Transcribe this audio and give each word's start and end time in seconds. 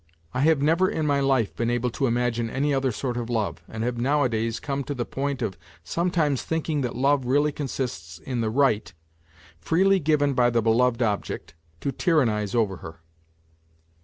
I 0.33 0.39
have 0.39 0.63
never 0.63 0.89
in 0.89 1.05
my 1.05 1.19
life 1.19 1.55
boon 1.55 1.69
able 1.69 1.91
to 1.91 2.07
imagine 2.07 2.49
any 2.49 2.73
other 2.73 2.91
sort 2.91 3.17
of 3.17 3.29
love, 3.29 3.61
and 3.67 3.83
have 3.83 3.99
nowadays 3.99 4.59
come 4.59 4.83
to 4.85 4.95
the 4.95 5.05
point 5.05 5.43
of 5.43 5.59
sometimes 5.83 6.41
thinking 6.41 6.81
that 6.81 6.95
love 6.95 7.23
really 7.25 7.51
consists 7.51 8.17
in 8.17 8.41
the 8.41 8.49
right 8.49 8.91
freely 9.59 9.99
given 9.99 10.33
by 10.33 10.49
the 10.49 10.59
beloved 10.63 11.03
object 11.03 11.53
to 11.81 11.91
tyrannize 11.91 12.55
over 12.55 12.77
her. 12.77 13.01